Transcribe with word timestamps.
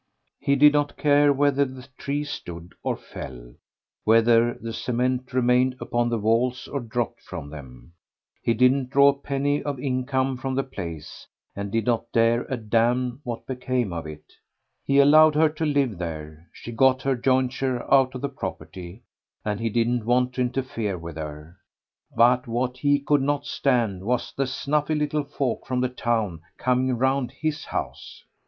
He 0.39 0.55
did 0.55 0.73
not 0.73 0.97
care 0.97 1.31
whether 1.31 1.63
the 1.63 1.87
trees 1.95 2.31
stood 2.31 2.73
or 2.81 2.97
fell, 2.97 3.53
whether 4.03 4.55
the 4.55 4.73
cement 4.73 5.31
remained 5.31 5.75
upon 5.79 6.09
the 6.09 6.17
walls 6.17 6.67
or 6.67 6.79
dropped 6.79 7.21
from 7.21 7.51
them; 7.51 7.93
he 8.41 8.55
didn't 8.55 8.89
draw 8.89 9.09
a 9.09 9.13
penny 9.19 9.61
of 9.61 9.79
income 9.79 10.37
from 10.37 10.55
the 10.55 10.63
place, 10.63 11.27
and 11.55 11.71
did 11.71 11.85
not 11.85 12.11
care 12.11 12.45
a 12.49 12.57
damn 12.57 13.21
what 13.23 13.45
became 13.45 13.93
of 13.93 14.07
it. 14.07 14.23
He 14.83 14.97
allowed 14.97 15.35
her 15.35 15.49
to 15.49 15.65
live 15.67 15.99
there, 15.99 16.49
she 16.51 16.71
got 16.71 17.03
her 17.03 17.15
jointure 17.15 17.83
out 17.93 18.15
of 18.15 18.21
the 18.21 18.27
property, 18.29 19.03
and 19.45 19.59
he 19.59 19.69
didn't 19.69 20.05
want 20.07 20.33
to 20.33 20.41
interfere 20.41 20.97
with 20.97 21.17
her, 21.17 21.57
but 22.17 22.47
what 22.47 22.77
he 22.77 22.99
could 22.99 23.21
not 23.21 23.45
stand 23.45 24.03
was 24.03 24.33
the 24.35 24.47
snuffy 24.47 24.95
little 24.95 25.23
folk 25.25 25.67
from 25.67 25.79
the 25.79 25.89
town 25.89 26.41
coming 26.57 26.97
round 26.97 27.29
his 27.33 27.65
house. 27.65 28.23